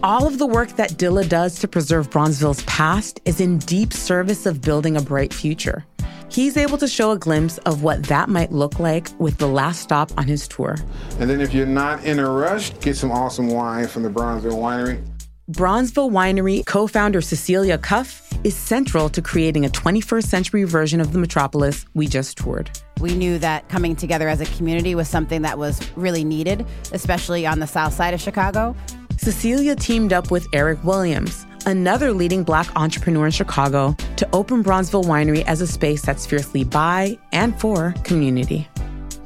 All 0.00 0.28
of 0.28 0.38
the 0.38 0.47
work 0.47 0.76
that 0.76 0.93
Dilla 0.93 1.28
does 1.28 1.59
to 1.59 1.67
preserve 1.67 2.09
Bronzeville's 2.09 2.62
past 2.62 3.21
is 3.25 3.40
in 3.40 3.59
deep 3.59 3.93
service 3.93 4.47
of 4.47 4.62
building 4.62 4.97
a 4.97 5.02
bright 5.02 5.35
future. 5.35 5.85
He's 6.28 6.57
able 6.57 6.78
to 6.78 6.87
show 6.87 7.11
a 7.11 7.19
glimpse 7.19 7.59
of 7.59 7.83
what 7.83 8.05
that 8.05 8.28
might 8.28 8.52
look 8.52 8.78
like 8.78 9.09
with 9.19 9.38
the 9.38 9.49
last 9.49 9.81
stop 9.81 10.12
on 10.17 10.28
his 10.28 10.47
tour. 10.47 10.76
And 11.19 11.28
then 11.28 11.40
if 11.40 11.52
you're 11.52 11.67
not 11.67 12.05
in 12.05 12.21
a 12.21 12.31
rush, 12.31 12.78
get 12.78 12.97
some 12.97 13.11
awesome 13.11 13.49
wine 13.49 13.88
from 13.88 14.05
the 14.05 14.09
Bronzeville 14.09 14.52
Winery. 14.52 15.05
Bronzeville 15.50 16.12
Winery 16.12 16.64
co 16.64 16.87
founder 16.87 17.21
Cecilia 17.21 17.76
Cuff 17.76 18.33
is 18.45 18.55
central 18.55 19.09
to 19.09 19.21
creating 19.21 19.64
a 19.64 19.69
21st 19.69 20.26
century 20.26 20.62
version 20.62 21.00
of 21.00 21.12
the 21.12 21.19
metropolis 21.19 21.87
we 21.95 22.07
just 22.07 22.37
toured. 22.37 22.71
We 23.00 23.17
knew 23.17 23.38
that 23.40 23.69
coming 23.69 23.97
together 23.97 24.28
as 24.28 24.40
a 24.40 24.47
community 24.47 24.95
was 24.95 25.09
something 25.09 25.43
that 25.43 25.59
was 25.59 25.81
really 25.97 26.23
needed, 26.23 26.67
especially 26.93 27.47
on 27.47 27.59
the 27.59 27.67
south 27.67 27.95
side 27.95 28.14
of 28.14 28.21
Chicago. 28.21 28.76
Cecilia 29.19 29.75
teamed 29.75 30.13
up 30.13 30.31
with 30.31 30.47
Eric 30.53 30.83
Williams, 30.85 31.45
another 31.67 32.13
leading 32.13 32.45
black 32.45 32.69
entrepreneur 32.77 33.27
in 33.27 33.33
Chicago, 33.33 33.97
to 34.17 34.29
open 34.33 34.63
Bronzeville 34.63 35.05
Winery 35.05 35.45
as 35.45 35.61
a 35.61 35.67
space 35.67 36.03
that's 36.03 36.25
fiercely 36.25 36.63
by 36.63 37.19
and 37.33 37.59
for 37.61 37.95
community. 38.05 38.69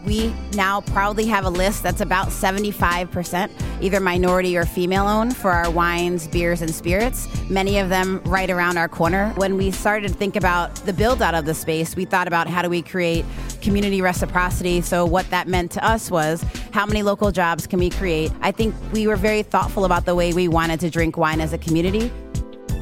We 0.07 0.35
now 0.55 0.81
proudly 0.81 1.27
have 1.27 1.45
a 1.45 1.51
list 1.51 1.83
that's 1.83 2.01
about 2.01 2.29
75% 2.29 3.51
either 3.83 4.01
minority 4.01 4.57
or 4.57 4.65
female 4.65 5.07
owned 5.07 5.37
for 5.37 5.51
our 5.51 5.71
wines, 5.71 6.29
beers, 6.29 6.63
and 6.63 6.73
spirits, 6.73 7.29
many 7.51 7.79
of 7.79 7.89
them 7.89 8.23
right 8.25 8.49
around 8.49 8.79
our 8.79 8.89
corner. 8.89 9.33
When 9.37 9.57
we 9.57 9.73
started 9.73 10.09
to 10.09 10.15
think 10.15 10.37
about 10.37 10.75
the 10.77 10.93
build 10.93 11.21
out 11.21 11.35
of 11.35 11.45
the 11.45 11.55
space, 11.55 11.97
we 11.97 12.05
thought 12.05 12.29
about 12.29 12.47
how 12.47 12.63
do 12.63 12.71
we 12.71 12.81
create 12.81 13.25
community 13.63 14.03
reciprocity. 14.03 14.81
So, 14.81 15.07
what 15.07 15.29
that 15.31 15.49
meant 15.49 15.71
to 15.73 15.85
us 15.85 16.11
was 16.11 16.45
how 16.73 16.85
many 16.85 17.03
local 17.03 17.31
jobs 17.33 17.67
can 17.67 17.79
we 17.79 17.91
create? 17.91 18.33
I 18.41 18.51
think 18.51 18.75
we 18.93 19.07
were 19.07 19.17
very 19.17 19.43
thoughtful 19.43 19.85
about 19.85 20.05
the 20.05 20.15
way 20.15 20.33
we 20.33 20.49
wanted 20.49 20.81
to 20.81 20.91
drink 20.91 21.17
wine 21.17 21.41
as 21.41 21.53
a 21.53 21.59
community. 21.59 22.13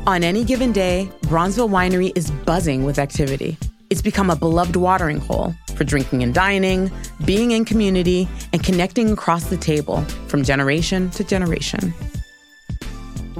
On 0.06 0.24
any 0.24 0.44
given 0.44 0.72
day, 0.72 1.10
Bronzeville 1.22 1.68
Winery 1.68 2.10
is 2.16 2.30
buzzing 2.30 2.84
with 2.84 2.98
activity. 2.98 3.58
It's 3.90 4.02
become 4.02 4.30
a 4.30 4.36
beloved 4.36 4.76
watering 4.76 5.18
hole 5.18 5.54
for 5.74 5.84
drinking 5.84 6.22
and 6.22 6.32
dining, 6.32 6.90
being 7.24 7.50
in 7.50 7.64
community, 7.64 8.28
and 8.52 8.62
connecting 8.62 9.10
across 9.10 9.44
the 9.44 9.56
table 9.56 10.02
from 10.28 10.42
generation 10.42 11.10
to 11.10 11.24
generation. 11.24 11.92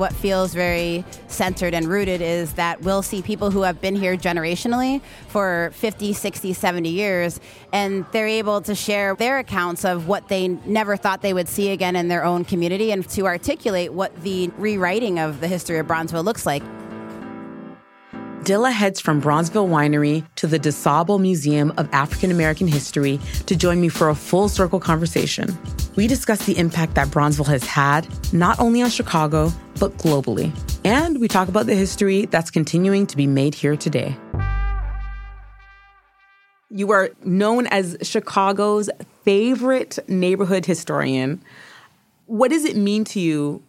What 0.01 0.15
feels 0.15 0.55
very 0.55 1.05
centered 1.27 1.75
and 1.75 1.87
rooted 1.87 2.23
is 2.23 2.55
that 2.55 2.81
we'll 2.81 3.03
see 3.03 3.21
people 3.21 3.51
who 3.51 3.61
have 3.65 3.83
been 3.83 3.95
here 3.95 4.17
generationally 4.17 5.03
for 5.29 5.73
50, 5.75 6.15
60, 6.15 6.55
70 6.55 6.89
years, 6.89 7.39
and 7.71 8.07
they're 8.11 8.27
able 8.27 8.63
to 8.63 8.75
share 8.75 9.15
their 9.15 9.41
accounts 9.41 9.85
of 9.85 10.09
what 10.09 10.29
they 10.29 10.49
never 10.49 10.97
thought 10.97 11.21
they 11.21 11.35
would 11.35 11.49
see 11.49 11.69
again 11.69 11.97
in 11.97 12.09
their 12.09 12.25
own 12.25 12.47
community 12.47 12.93
and 12.93 13.07
to 13.11 13.27
articulate 13.27 13.93
what 13.93 14.19
the 14.23 14.51
rewriting 14.57 15.19
of 15.19 15.43
the 15.43 15.49
history 15.49 15.77
of 15.77 15.87
Bronzeville 15.87 16.25
looks 16.25 16.47
like. 16.47 16.63
Dilla 18.45 18.73
heads 18.73 19.01
from 19.01 19.21
Bronzeville 19.21 19.69
Winery 19.69 20.25
to 20.37 20.47
the 20.47 20.59
DuSable 20.59 21.21
Museum 21.21 21.75
of 21.77 21.87
African 21.93 22.31
American 22.31 22.67
History 22.67 23.21
to 23.45 23.55
join 23.55 23.83
me 23.83 23.91
for 23.91 24.09
a 24.09 24.15
full 24.15 24.49
circle 24.49 24.81
conversation. 24.81 25.59
We 25.95 26.07
discuss 26.07 26.47
the 26.47 26.57
impact 26.57 26.95
that 26.95 27.09
Bronzeville 27.09 27.49
has 27.49 27.65
had, 27.65 28.09
not 28.33 28.59
only 28.59 28.81
on 28.81 28.89
Chicago, 28.89 29.53
but 29.79 29.95
globally. 29.99 30.51
And 30.87 31.21
we 31.21 31.29
talk 31.29 31.49
about 31.49 31.67
the 31.67 31.75
history 31.75 32.25
that's 32.27 32.51
continuing 32.51 33.07
to 33.09 33.17
be 33.17 33.27
made 33.27 33.55
here 33.55 33.77
today. 33.77 34.17
You 36.71 36.93
are 36.93 37.11
known 37.23 37.67
as 37.67 37.99
Chicago's 38.01 38.89
favorite 39.23 39.99
neighborhood 40.09 40.65
historian. 40.65 41.43
What 42.25 42.51
does 42.51 42.65
it 42.65 42.75
mean 42.75 43.05
to 43.05 43.21
you 43.21 43.63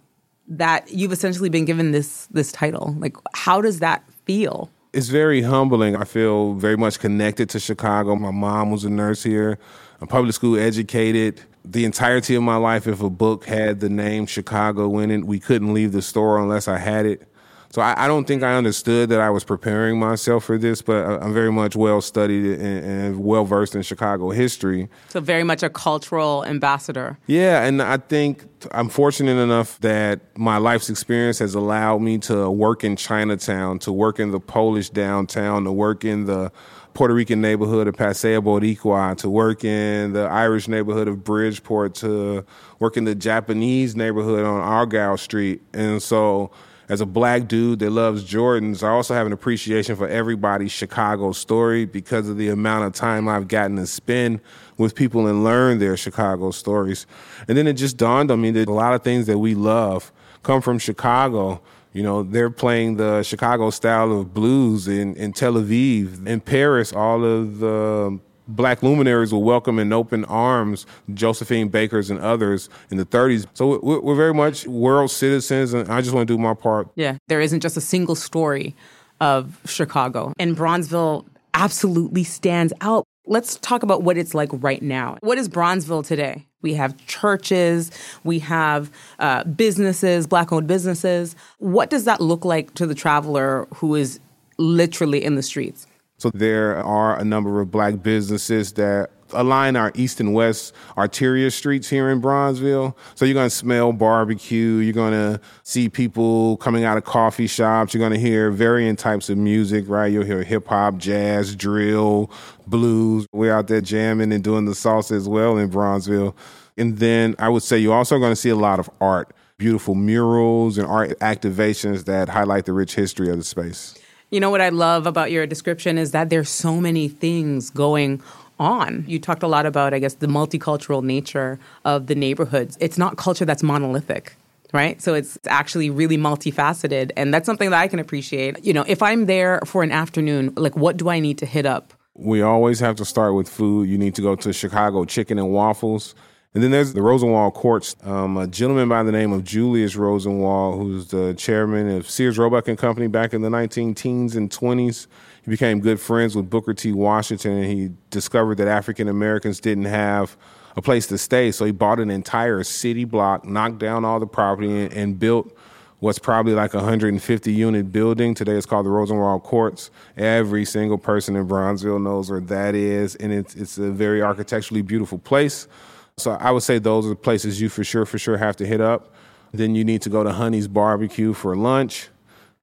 that 0.47 0.91
you've 0.91 1.11
essentially 1.11 1.49
been 1.49 1.65
given 1.65 1.91
this 1.91 2.27
this 2.27 2.53
title? 2.53 2.95
Like 2.99 3.17
how 3.33 3.59
does 3.59 3.79
that 3.79 4.03
feel? 4.25 4.69
It's 4.93 5.07
very 5.07 5.41
humbling. 5.41 5.95
I 5.95 6.03
feel 6.03 6.53
very 6.53 6.75
much 6.75 6.99
connected 6.99 7.49
to 7.51 7.59
Chicago. 7.59 8.15
My 8.15 8.31
mom 8.31 8.71
was 8.71 8.83
a 8.83 8.89
nurse 8.89 9.23
here. 9.23 9.57
I'm 10.01 10.07
public 10.07 10.33
school 10.33 10.57
educated. 10.57 11.41
The 11.63 11.85
entirety 11.85 12.35
of 12.35 12.43
my 12.43 12.55
life, 12.55 12.87
if 12.87 13.01
a 13.01 13.09
book 13.09 13.45
had 13.45 13.79
the 13.79 13.89
name 13.89 14.25
Chicago 14.25 14.97
in 14.97 15.11
it, 15.11 15.23
we 15.25 15.39
couldn't 15.39 15.73
leave 15.73 15.91
the 15.91 16.01
store 16.01 16.39
unless 16.39 16.67
I 16.67 16.77
had 16.77 17.05
it. 17.05 17.30
So 17.71 17.81
I, 17.81 18.03
I, 18.03 18.07
don't 18.07 18.27
think 18.27 18.43
I 18.43 18.55
understood 18.55 19.09
that 19.09 19.21
I 19.21 19.29
was 19.29 19.45
preparing 19.45 19.97
myself 19.97 20.43
for 20.43 20.57
this, 20.57 20.81
but 20.81 21.05
I'm 21.05 21.33
very 21.33 21.51
much 21.51 21.75
well 21.75 22.01
studied 22.01 22.59
and, 22.59 22.85
and 22.85 23.23
well 23.23 23.45
versed 23.45 23.75
in 23.75 23.81
Chicago 23.81 24.31
history. 24.31 24.89
So 25.07 25.21
very 25.21 25.45
much 25.45 25.63
a 25.63 25.69
cultural 25.69 26.43
ambassador. 26.45 27.17
Yeah, 27.27 27.63
and 27.63 27.81
I 27.81 27.97
think 27.97 28.45
I'm 28.71 28.89
fortunate 28.89 29.37
enough 29.41 29.79
that 29.79 30.19
my 30.37 30.57
life's 30.57 30.89
experience 30.89 31.39
has 31.39 31.55
allowed 31.55 31.99
me 31.99 32.17
to 32.19 32.51
work 32.51 32.83
in 32.83 32.97
Chinatown, 32.97 33.79
to 33.79 33.93
work 33.93 34.19
in 34.19 34.31
the 34.31 34.39
Polish 34.39 34.89
downtown, 34.89 35.63
to 35.63 35.71
work 35.71 36.03
in 36.03 36.25
the 36.25 36.51
Puerto 36.93 37.13
Rican 37.13 37.39
neighborhood 37.39 37.87
of 37.87 37.95
Paseo 37.95 38.41
Boricua, 38.41 39.15
to 39.17 39.29
work 39.29 39.63
in 39.63 40.11
the 40.11 40.23
Irish 40.23 40.67
neighborhood 40.67 41.07
of 41.07 41.23
Bridgeport, 41.23 41.95
to 41.95 42.45
work 42.79 42.97
in 42.97 43.05
the 43.05 43.15
Japanese 43.15 43.95
neighborhood 43.95 44.43
on 44.43 44.59
Argyle 44.59 45.15
Street. 45.15 45.61
And 45.73 46.03
so 46.03 46.51
as 46.91 46.99
a 46.99 47.05
black 47.05 47.47
dude 47.47 47.79
that 47.79 47.89
loves 47.89 48.21
Jordans, 48.21 48.83
I 48.83 48.89
also 48.89 49.13
have 49.13 49.25
an 49.25 49.31
appreciation 49.31 49.95
for 49.95 50.09
everybody's 50.09 50.73
Chicago 50.73 51.31
story 51.31 51.85
because 51.85 52.27
of 52.27 52.35
the 52.35 52.49
amount 52.49 52.83
of 52.83 52.91
time 52.91 53.29
I've 53.29 53.47
gotten 53.47 53.77
to 53.77 53.87
spend 53.87 54.41
with 54.77 54.93
people 54.93 55.25
and 55.25 55.41
learn 55.41 55.79
their 55.79 55.95
Chicago 55.95 56.51
stories. 56.51 57.07
And 57.47 57.57
then 57.57 57.65
it 57.65 57.73
just 57.75 57.95
dawned 57.95 58.29
on 58.29 58.41
me 58.41 58.51
that 58.51 58.67
a 58.67 58.73
lot 58.73 58.93
of 58.93 59.03
things 59.03 59.25
that 59.27 59.37
we 59.37 59.55
love 59.55 60.11
come 60.43 60.59
from 60.61 60.79
Chicago. 60.79 61.61
You 61.93 62.03
know, 62.03 62.23
they're 62.23 62.49
playing 62.49 62.97
the 62.97 63.23
Chicago 63.23 63.69
style 63.69 64.11
of 64.11 64.33
blues 64.33 64.89
in, 64.89 65.15
in 65.15 65.31
Tel 65.31 65.53
Aviv. 65.53 66.27
In 66.27 66.41
Paris, 66.41 66.91
all 66.91 67.23
of 67.23 67.59
the 67.59 68.19
black 68.55 68.83
luminaries 68.83 69.33
will 69.33 69.43
welcome 69.43 69.79
in 69.79 69.91
open 69.93 70.25
arms 70.25 70.85
Josephine 71.13 71.69
Bakers 71.69 72.09
and 72.09 72.19
others 72.19 72.69
in 72.89 72.97
the 72.97 73.05
30s. 73.05 73.47
So 73.53 73.79
we're, 73.79 73.99
we're 73.99 74.15
very 74.15 74.33
much 74.33 74.67
world 74.67 75.11
citizens, 75.11 75.73
and 75.73 75.89
I 75.89 76.01
just 76.01 76.13
want 76.13 76.27
to 76.27 76.33
do 76.33 76.37
my 76.37 76.53
part. 76.53 76.89
Yeah, 76.95 77.17
there 77.27 77.41
isn't 77.41 77.61
just 77.61 77.77
a 77.77 77.81
single 77.81 78.15
story 78.15 78.75
of 79.19 79.59
Chicago. 79.65 80.33
And 80.39 80.57
Bronzeville 80.57 81.25
absolutely 81.53 82.23
stands 82.23 82.73
out. 82.81 83.05
Let's 83.27 83.57
talk 83.57 83.83
about 83.83 84.01
what 84.01 84.17
it's 84.17 84.33
like 84.33 84.49
right 84.51 84.81
now. 84.81 85.17
What 85.21 85.37
is 85.37 85.47
Bronzeville 85.47 86.05
today? 86.05 86.47
We 86.61 86.73
have 86.75 86.97
churches, 87.05 87.91
we 88.23 88.39
have 88.39 88.91
uh, 89.19 89.43
businesses, 89.45 90.27
black 90.27 90.51
owned 90.51 90.67
businesses. 90.67 91.35
What 91.59 91.89
does 91.89 92.05
that 92.05 92.21
look 92.21 92.45
like 92.45 92.73
to 92.75 92.85
the 92.85 92.95
traveler 92.95 93.67
who 93.75 93.95
is 93.95 94.19
literally 94.57 95.23
in 95.23 95.35
the 95.35 95.43
streets? 95.43 95.87
So 96.21 96.29
there 96.29 96.77
are 96.77 97.17
a 97.17 97.25
number 97.25 97.61
of 97.61 97.71
black 97.71 98.03
businesses 98.03 98.73
that 98.73 99.09
align 99.31 99.75
our 99.75 99.91
east 99.95 100.19
and 100.19 100.35
west 100.35 100.71
arterial 100.95 101.49
streets 101.49 101.89
here 101.89 102.11
in 102.11 102.21
Bronzeville. 102.21 102.95
So 103.15 103.25
you're 103.25 103.33
going 103.33 103.49
to 103.49 103.55
smell 103.55 103.91
barbecue. 103.91 104.75
You're 104.75 104.93
going 104.93 105.13
to 105.13 105.41
see 105.63 105.89
people 105.89 106.57
coming 106.57 106.83
out 106.83 106.95
of 106.95 107.05
coffee 107.05 107.47
shops. 107.47 107.95
You're 107.95 108.07
going 108.07 108.13
to 108.13 108.19
hear 108.19 108.51
varying 108.51 108.95
types 108.97 109.31
of 109.31 109.39
music, 109.39 109.89
right? 109.89 110.11
You'll 110.11 110.25
hear 110.25 110.43
hip 110.43 110.67
hop, 110.67 110.97
jazz, 110.97 111.55
drill, 111.55 112.29
blues. 112.67 113.25
We're 113.33 113.55
out 113.55 113.67
there 113.67 113.81
jamming 113.81 114.31
and 114.31 114.43
doing 114.43 114.65
the 114.65 114.73
salsa 114.73 115.13
as 115.13 115.27
well 115.27 115.57
in 115.57 115.71
Bronzeville. 115.71 116.35
And 116.77 116.99
then 116.99 117.33
I 117.39 117.49
would 117.49 117.63
say 117.63 117.79
you're 117.79 117.95
also 117.95 118.19
going 118.19 118.31
to 118.31 118.35
see 118.35 118.49
a 118.49 118.55
lot 118.55 118.79
of 118.79 118.91
art, 119.01 119.33
beautiful 119.57 119.95
murals 119.95 120.77
and 120.77 120.85
art 120.85 121.17
activations 121.17 122.05
that 122.05 122.29
highlight 122.29 122.65
the 122.65 122.73
rich 122.73 122.93
history 122.93 123.31
of 123.31 123.37
the 123.37 123.43
space. 123.43 123.97
You 124.31 124.39
know 124.39 124.49
what 124.49 124.61
I 124.61 124.69
love 124.69 125.07
about 125.07 125.29
your 125.29 125.45
description 125.45 125.97
is 125.97 126.11
that 126.11 126.29
there's 126.29 126.49
so 126.49 126.79
many 126.79 127.09
things 127.09 127.69
going 127.69 128.21
on. 128.59 129.03
You 129.05 129.19
talked 129.19 129.43
a 129.43 129.47
lot 129.47 129.65
about, 129.65 129.93
I 129.93 129.99
guess, 129.99 130.13
the 130.13 130.27
multicultural 130.27 131.03
nature 131.03 131.59
of 131.83 132.07
the 132.07 132.15
neighborhoods. 132.15 132.77
It's 132.79 132.97
not 132.97 133.17
culture 133.17 133.45
that's 133.45 133.61
monolithic 133.61 134.35
right? 134.73 135.01
So 135.01 135.13
it's 135.13 135.37
actually 135.47 135.89
really 135.89 136.17
multifaceted. 136.17 137.11
And 137.17 137.33
that's 137.33 137.45
something 137.45 137.69
that 137.71 137.79
I 137.79 137.89
can 137.89 137.99
appreciate. 137.99 138.63
You 138.63 138.71
know, 138.71 138.85
if 138.87 139.01
I'm 139.01 139.25
there 139.25 139.59
for 139.65 139.83
an 139.83 139.91
afternoon, 139.91 140.53
like 140.55 140.77
what 140.77 140.95
do 140.95 141.09
I 141.09 141.19
need 141.19 141.37
to 141.39 141.45
hit 141.45 141.65
up? 141.65 141.93
We 142.13 142.41
always 142.41 142.79
have 142.79 142.95
to 142.97 143.05
start 143.05 143.33
with 143.35 143.49
food. 143.49 143.89
You 143.89 143.97
need 143.97 144.15
to 144.15 144.21
go 144.21 144.35
to 144.37 144.53
Chicago 144.53 145.03
Chicken 145.05 145.39
and 145.39 145.51
Waffles. 145.51 146.15
And 146.53 146.61
then 146.61 146.71
there's 146.71 146.91
the 146.91 147.01
Rosenwald 147.01 147.53
Courts. 147.53 147.95
Um, 148.03 148.35
a 148.35 148.45
gentleman 148.45 148.89
by 148.89 149.03
the 149.03 149.11
name 149.11 149.31
of 149.31 149.45
Julius 149.45 149.95
Rosenwald, 149.95 150.81
who's 150.81 151.07
the 151.07 151.33
chairman 151.35 151.89
of 151.89 152.09
Sears 152.09 152.37
Roebuck 152.37 152.67
and 152.67 152.77
Company 152.77 153.07
back 153.07 153.33
in 153.33 153.41
the 153.41 153.49
19 153.49 153.95
teens 153.95 154.35
and 154.35 154.49
20s. 154.49 155.07
He 155.43 155.49
became 155.49 155.79
good 155.79 155.97
friends 155.97 156.35
with 156.35 156.49
Booker 156.49 156.73
T. 156.73 156.91
Washington, 156.91 157.53
and 157.53 157.65
he 157.65 157.91
discovered 158.09 158.57
that 158.57 158.67
African 158.67 159.07
Americans 159.07 159.61
didn't 159.61 159.85
have 159.85 160.35
a 160.75 160.81
place 160.81 161.07
to 161.07 161.17
stay. 161.17 161.51
So 161.51 161.63
he 161.63 161.71
bought 161.71 162.01
an 162.01 162.11
entire 162.11 162.63
city 162.63 163.05
block, 163.05 163.45
knocked 163.45 163.77
down 163.77 164.03
all 164.03 164.19
the 164.19 164.27
property, 164.27 164.83
and, 164.83 164.93
and 164.93 165.17
built 165.17 165.55
what's 165.99 166.19
probably 166.19 166.53
like 166.53 166.73
a 166.73 166.77
150 166.77 167.53
unit 167.53 167.93
building. 167.93 168.33
Today 168.33 168.53
it's 168.53 168.65
called 168.65 168.85
the 168.85 168.89
Rosenwald 168.89 169.43
Courts. 169.43 169.89
Every 170.17 170.65
single 170.65 170.97
person 170.97 171.37
in 171.37 171.47
Bronzeville 171.47 172.03
knows 172.03 172.29
where 172.29 172.41
that 172.41 172.75
is, 172.75 173.15
and 173.15 173.31
it's, 173.31 173.55
it's 173.55 173.77
a 173.77 173.89
very 173.89 174.21
architecturally 174.21 174.81
beautiful 174.81 175.17
place. 175.17 175.69
So 176.17 176.31
I 176.31 176.51
would 176.51 176.63
say 176.63 176.77
those 176.77 177.05
are 177.05 177.09
the 177.09 177.15
places 177.15 177.59
you 177.59 177.69
for 177.69 177.83
sure, 177.83 178.05
for 178.05 178.19
sure 178.19 178.37
have 178.37 178.55
to 178.57 178.65
hit 178.65 178.81
up. 178.81 179.13
Then 179.53 179.75
you 179.75 179.83
need 179.83 180.01
to 180.03 180.09
go 180.09 180.23
to 180.23 180.31
Honey's 180.31 180.67
Barbecue 180.67 181.33
for 181.33 181.55
lunch. 181.55 182.09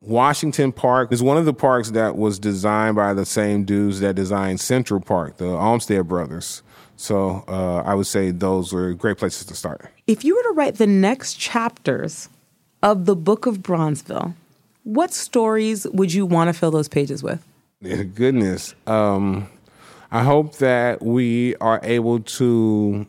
Washington 0.00 0.72
Park 0.72 1.12
is 1.12 1.22
one 1.22 1.36
of 1.36 1.44
the 1.44 1.52
parks 1.52 1.90
that 1.90 2.16
was 2.16 2.38
designed 2.38 2.94
by 2.94 3.12
the 3.14 3.26
same 3.26 3.64
dudes 3.64 4.00
that 4.00 4.14
designed 4.14 4.60
Central 4.60 5.00
Park, 5.00 5.38
the 5.38 5.46
Olmsted 5.46 6.06
brothers. 6.06 6.62
So 6.96 7.44
uh, 7.48 7.82
I 7.84 7.94
would 7.94 8.06
say 8.06 8.30
those 8.30 8.72
are 8.72 8.92
great 8.94 9.18
places 9.18 9.44
to 9.46 9.54
start. 9.54 9.90
If 10.06 10.24
you 10.24 10.36
were 10.36 10.42
to 10.42 10.52
write 10.54 10.76
the 10.76 10.86
next 10.86 11.34
chapters 11.34 12.28
of 12.82 13.06
the 13.06 13.16
Book 13.16 13.46
of 13.46 13.58
Bronzeville, 13.58 14.34
what 14.84 15.12
stories 15.12 15.86
would 15.88 16.12
you 16.12 16.24
want 16.24 16.48
to 16.48 16.52
fill 16.52 16.70
those 16.70 16.88
pages 16.88 17.22
with? 17.22 17.44
Goodness. 17.82 18.74
Um, 18.86 19.48
I 20.10 20.22
hope 20.22 20.56
that 20.56 21.02
we 21.02 21.54
are 21.56 21.80
able 21.82 22.20
to 22.20 23.06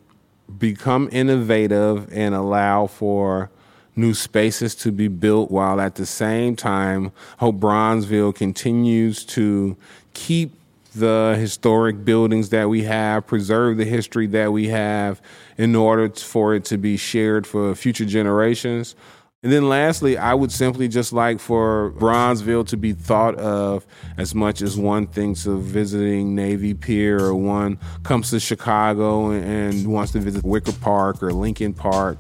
become 0.58 1.10
innovative 1.12 2.08
and 2.12 2.34
allow 2.34 2.88
for 2.88 3.50
new 3.96 4.14
spaces 4.14 4.76
to 4.76 4.92
be 4.92 5.08
built 5.08 5.52
while 5.52 5.82
at 5.82 5.96
the 5.96 6.06
same 6.06 6.56
time 6.56 7.12
hope 7.38 7.58
Bronzeville 7.58 8.34
continues 8.34 9.26
to 9.26 9.76
keep 10.14 10.54
the 10.96 11.36
historic 11.38 12.04
buildings 12.04 12.50
that 12.50 12.68
we 12.68 12.84
have, 12.84 13.28
preserve 13.28 13.78
the 13.78 13.86
history 13.86 14.26
that 14.28 14.52
we 14.52 14.70
have 14.70 15.22
in 15.58 15.76
order 15.76 16.10
for 16.10 16.56
it 16.56 16.66
to 16.66 16.78
be 16.78 16.98
shared 16.98 17.46
for 17.46 17.76
future 17.76 18.06
generations. 18.06 18.96
And 19.42 19.54
then 19.54 19.70
lastly, 19.70 20.18
I 20.18 20.34
would 20.34 20.52
simply 20.52 20.90
just 20.90 21.14
like 21.14 21.40
for 21.40 21.94
Bronzeville 21.98 22.68
to 22.68 22.78
be 22.78 22.92
thought 22.92 23.36
of 23.36 23.88
as 24.18 24.36
much 24.36 24.62
as 24.62 24.78
one 24.78 25.08
thinks 25.08 25.46
of 25.46 25.62
visiting 25.62 26.36
Navy 26.36 26.74
Pier 26.74 27.22
or 27.22 27.34
one 27.34 27.80
comes 28.04 28.32
to 28.32 28.40
Chicago 28.42 29.32
and 29.32 29.88
wants 29.88 30.12
to 30.12 30.20
visit 30.20 30.44
Wicker 30.44 30.74
Park 30.74 31.24
or 31.24 31.32
Lincoln 31.32 31.74
Park. 31.74 32.18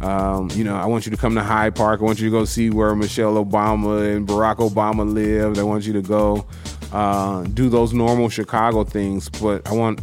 Um, 0.00 0.48
you 0.54 0.62
know, 0.62 0.76
I 0.76 0.86
want 0.86 1.06
you 1.06 1.10
to 1.10 1.16
come 1.16 1.34
to 1.34 1.42
Hyde 1.42 1.74
Park. 1.74 2.00
I 2.00 2.04
want 2.04 2.20
you 2.20 2.30
to 2.30 2.30
go 2.30 2.44
see 2.44 2.70
where 2.70 2.94
Michelle 2.94 3.44
Obama 3.44 4.14
and 4.14 4.26
Barack 4.26 4.58
Obama 4.58 5.12
lived. 5.12 5.58
I 5.58 5.64
want 5.64 5.84
you 5.84 5.92
to 5.94 6.02
go 6.02 6.46
uh, 6.92 7.42
do 7.52 7.68
those 7.68 7.92
normal 7.92 8.28
Chicago 8.28 8.84
things, 8.84 9.28
but 9.28 9.66
I 9.66 9.72
want 9.72 10.00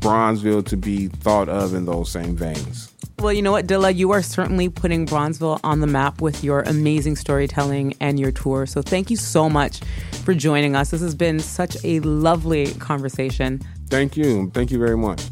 Bronzeville 0.00 0.66
to 0.66 0.76
be 0.76 1.08
thought 1.08 1.48
of 1.48 1.72
in 1.72 1.86
those 1.86 2.12
same 2.12 2.36
veins. 2.36 2.91
Well, 3.22 3.32
you 3.32 3.40
know 3.40 3.52
what, 3.52 3.68
Dilla, 3.68 3.94
you 3.94 4.10
are 4.10 4.20
certainly 4.20 4.68
putting 4.68 5.06
Bronzeville 5.06 5.60
on 5.62 5.78
the 5.78 5.86
map 5.86 6.20
with 6.20 6.42
your 6.42 6.62
amazing 6.62 7.14
storytelling 7.14 7.94
and 8.00 8.18
your 8.18 8.32
tour. 8.32 8.66
So 8.66 8.82
thank 8.82 9.10
you 9.10 9.16
so 9.16 9.48
much 9.48 9.78
for 10.24 10.34
joining 10.34 10.74
us. 10.74 10.90
This 10.90 11.02
has 11.02 11.14
been 11.14 11.38
such 11.38 11.76
a 11.84 12.00
lovely 12.00 12.74
conversation. 12.74 13.60
Thank 13.88 14.16
you. 14.16 14.50
Thank 14.52 14.72
you 14.72 14.78
very 14.80 14.96
much. 14.96 15.22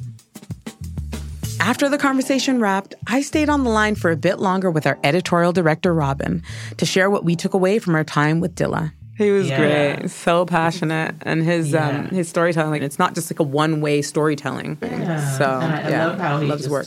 After 1.59 1.89
the 1.89 1.99
conversation 1.99 2.61
wrapped, 2.61 2.95
I 3.09 3.23
stayed 3.23 3.49
on 3.49 3.65
the 3.65 3.71
line 3.71 3.97
for 3.97 4.13
a 4.13 4.17
bit 4.17 4.39
longer 4.39 4.71
with 4.71 4.87
our 4.87 4.97
editorial 5.03 5.53
director, 5.53 5.93
Robin, 5.93 6.45
to 6.77 6.87
share 6.87 7.11
what 7.11 7.25
we 7.25 7.35
took 7.35 7.55
away 7.55 7.81
from 7.81 7.97
our 7.97 8.05
time 8.05 8.39
with 8.39 8.55
Dilla. 8.55 8.93
He 9.19 9.33
was 9.33 9.49
yeah. 9.49 9.97
great, 9.97 10.11
so 10.13 10.47
passionate, 10.47 11.17
and 11.23 11.43
his 11.43 11.73
yeah. 11.73 11.89
um, 11.89 12.07
his 12.07 12.29
storytelling. 12.29 12.71
Like, 12.71 12.83
it's 12.83 13.01
not 13.01 13.17
just 13.17 13.33
like 13.33 13.41
a 13.41 13.43
one 13.43 13.81
way 13.81 14.01
storytelling. 14.01 14.79
Yeah. 14.81 15.37
So 15.37 15.45
and 15.45 15.75
I, 15.75 15.91
yeah, 15.91 16.07
love 16.07 16.19
how 16.21 16.41
he 16.41 16.47
loves 16.47 16.69
work 16.69 16.87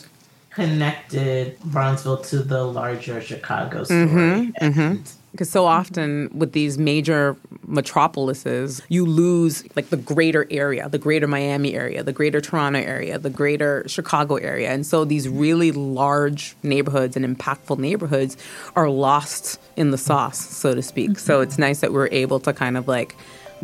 connected 0.55 1.60
Bronzeville 1.62 2.27
to 2.29 2.39
the 2.39 2.63
larger 2.63 3.22
Chicago 3.22 3.83
story. 3.83 4.05
Mm-hmm, 4.05 4.65
mm-hmm. 4.65 5.03
Because 5.31 5.50
so 5.50 5.65
often 5.65 6.29
with 6.31 6.51
these 6.51 6.77
major 6.77 7.36
metropolises, 7.65 8.83
you 8.88 9.03
lose 9.03 9.63
like 9.75 9.89
the 9.89 9.98
greater 9.98 10.45
area, 10.51 10.88
the 10.88 11.00
greater 11.00 11.27
Miami 11.27 11.74
area, 11.74 12.03
the 12.03 12.13
greater 12.13 12.39
Toronto 12.39 12.79
area, 12.79 13.17
the 13.17 13.31
greater 13.31 13.83
Chicago 13.88 14.36
area. 14.36 14.69
And 14.69 14.86
so 14.86 15.05
these 15.05 15.27
really 15.27 15.72
large 15.72 16.55
neighborhoods 16.62 17.17
and 17.17 17.25
impactful 17.25 17.79
neighborhoods 17.79 18.38
are 18.75 18.91
lost 18.91 19.60
in 19.75 19.89
the 19.89 19.98
sauce, 19.98 20.38
so 20.38 20.75
to 20.75 20.83
speak. 20.83 21.12
Mm-hmm. 21.12 21.17
So 21.17 21.41
it's 21.41 21.57
nice 21.57 21.79
that 21.79 21.93
we're 21.93 22.10
able 22.12 22.39
to 22.41 22.53
kind 22.53 22.77
of 22.77 22.88
like 22.88 23.15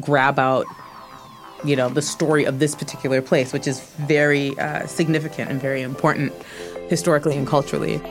grab 0.02 0.40
out 0.40 0.66
you 1.64 1.76
know 1.76 1.90
the 1.90 2.02
story 2.02 2.46
of 2.46 2.60
this 2.60 2.74
particular 2.74 3.22
place 3.22 3.52
which 3.52 3.68
is 3.68 3.82
very 3.82 4.58
uh, 4.60 4.86
significant 4.88 5.50
and 5.50 5.60
very 5.62 5.82
important 5.82 6.32
historically 6.90 7.38
and 7.38 7.48
culturally. 7.48 8.02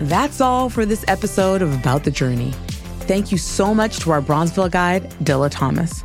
That's 0.00 0.40
all 0.40 0.68
for 0.68 0.84
this 0.84 1.04
episode 1.06 1.62
of 1.62 1.72
About 1.72 2.02
the 2.02 2.10
Journey. 2.10 2.50
Thank 3.02 3.30
you 3.30 3.38
so 3.38 3.72
much 3.72 3.98
to 4.00 4.10
our 4.10 4.20
Bronzeville 4.20 4.70
guide, 4.70 5.10
Dilla 5.22 5.48
Thomas. 5.50 6.02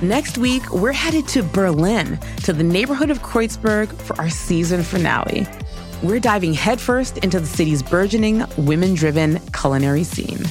Next 0.00 0.38
week, 0.38 0.70
we're 0.72 0.92
headed 0.92 1.26
to 1.28 1.42
Berlin, 1.42 2.18
to 2.44 2.52
the 2.52 2.62
neighborhood 2.62 3.10
of 3.10 3.22
Kreuzberg 3.22 3.92
for 4.02 4.16
our 4.20 4.28
season 4.28 4.82
finale. 4.82 5.46
We're 6.02 6.20
diving 6.20 6.52
headfirst 6.52 7.18
into 7.18 7.40
the 7.40 7.46
city's 7.46 7.82
burgeoning, 7.82 8.44
women 8.58 8.94
driven 8.94 9.40
culinary 9.52 10.04
scene. 10.04 10.44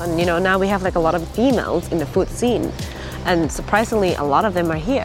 And 0.00 0.20
you 0.20 0.26
know, 0.26 0.38
now 0.38 0.58
we 0.58 0.68
have 0.68 0.82
like 0.82 0.94
a 0.94 1.00
lot 1.00 1.14
of 1.14 1.26
females 1.30 1.90
in 1.90 1.98
the 1.98 2.06
food 2.06 2.28
scene. 2.28 2.70
And 3.26 3.50
surprisingly, 3.50 4.14
a 4.14 4.22
lot 4.22 4.44
of 4.44 4.54
them 4.54 4.70
are 4.70 4.76
here. 4.76 5.04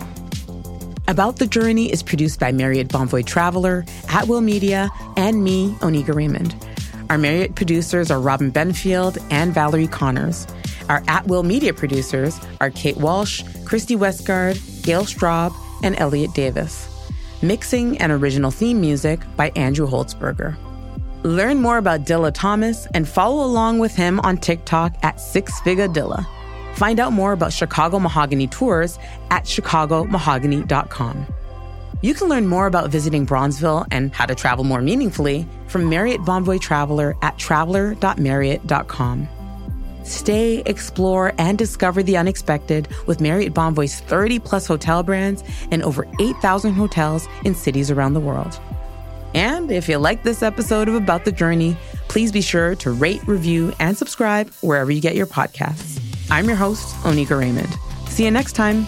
About 1.07 1.37
the 1.37 1.47
Journey 1.47 1.91
is 1.91 2.03
produced 2.03 2.39
by 2.39 2.51
Marriott 2.51 2.87
Bonvoy 2.87 3.25
Traveler, 3.25 3.83
At 4.09 4.27
Will 4.27 4.41
Media, 4.41 4.89
and 5.17 5.43
me, 5.43 5.71
Oneika 5.81 6.15
Raymond. 6.15 6.55
Our 7.09 7.17
Marriott 7.17 7.55
producers 7.55 8.09
are 8.09 8.21
Robin 8.21 8.51
Benfield 8.51 9.17
and 9.31 9.53
Valerie 9.53 9.87
Connors. 9.87 10.47
Our 10.87 11.03
At 11.07 11.27
Will 11.27 11.43
Media 11.43 11.73
producers 11.73 12.39
are 12.61 12.69
Kate 12.69 12.95
Walsh, 12.95 13.43
Christy 13.65 13.95
Westgard, 13.95 14.57
Gail 14.83 15.03
Straub, 15.03 15.53
and 15.83 15.99
Elliot 15.99 16.33
Davis. 16.33 16.87
Mixing 17.41 17.97
and 17.97 18.11
original 18.11 18.51
theme 18.51 18.79
music 18.79 19.19
by 19.35 19.49
Andrew 19.55 19.87
Holzberger. 19.87 20.55
Learn 21.23 21.59
more 21.59 21.77
about 21.77 22.05
Dilla 22.05 22.31
Thomas 22.33 22.87
and 22.93 23.07
follow 23.07 23.43
along 23.43 23.79
with 23.79 23.95
him 23.95 24.19
on 24.21 24.37
TikTok 24.37 24.95
at 25.03 25.19
Six 25.19 25.59
Figure 25.61 25.87
Dilla. 25.87 26.25
Find 26.73 26.99
out 26.99 27.13
more 27.13 27.31
about 27.33 27.53
Chicago 27.53 27.99
Mahogany 27.99 28.47
tours 28.47 28.97
at 29.29 29.45
chicagomahogany.com. 29.45 31.27
You 32.01 32.15
can 32.15 32.29
learn 32.29 32.47
more 32.47 32.65
about 32.65 32.89
visiting 32.89 33.27
Bronzeville 33.27 33.85
and 33.91 34.13
how 34.13 34.25
to 34.25 34.33
travel 34.33 34.63
more 34.63 34.81
meaningfully 34.81 35.47
from 35.67 35.87
Marriott 35.87 36.21
Bonvoy 36.21 36.59
Traveler 36.59 37.15
at 37.21 37.37
traveler.marriott.com. 37.37 39.27
Stay, 40.03 40.63
explore, 40.65 41.31
and 41.37 41.59
discover 41.59 42.01
the 42.01 42.17
unexpected 42.17 42.87
with 43.05 43.21
Marriott 43.21 43.53
Bonvoy's 43.53 43.99
30 43.99 44.39
plus 44.39 44.65
hotel 44.65 45.03
brands 45.03 45.43
and 45.69 45.83
over 45.83 46.07
8,000 46.19 46.73
hotels 46.73 47.27
in 47.45 47.53
cities 47.53 47.91
around 47.91 48.15
the 48.15 48.19
world. 48.19 48.59
And 49.35 49.71
if 49.71 49.87
you 49.87 49.97
like 49.97 50.23
this 50.23 50.41
episode 50.41 50.89
of 50.89 50.95
About 50.95 51.23
the 51.23 51.31
Journey, 51.31 51.77
please 52.07 52.31
be 52.31 52.41
sure 52.41 52.75
to 52.75 52.91
rate, 52.91 53.25
review, 53.27 53.73
and 53.79 53.95
subscribe 53.95 54.49
wherever 54.61 54.91
you 54.91 55.01
get 55.01 55.15
your 55.15 55.27
podcasts. 55.27 56.00
I'm 56.31 56.45
your 56.47 56.55
host, 56.55 56.95
Oneika 57.03 57.37
Raymond. 57.37 57.77
See 58.07 58.23
you 58.23 58.31
next 58.31 58.53
time. 58.53 58.87